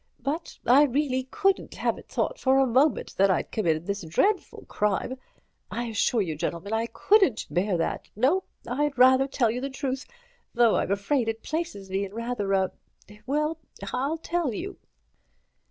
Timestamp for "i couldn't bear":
6.73-7.77